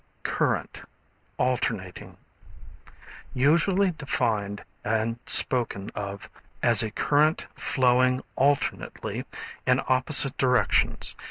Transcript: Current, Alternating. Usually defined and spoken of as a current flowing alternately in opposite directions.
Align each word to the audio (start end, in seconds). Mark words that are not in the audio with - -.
Current, 0.23 0.81
Alternating. 1.37 2.17
Usually 3.35 3.91
defined 3.91 4.63
and 4.83 5.19
spoken 5.27 5.91
of 5.93 6.27
as 6.63 6.81
a 6.81 6.89
current 6.89 7.45
flowing 7.55 8.23
alternately 8.35 9.25
in 9.67 9.79
opposite 9.87 10.35
directions. 10.39 11.15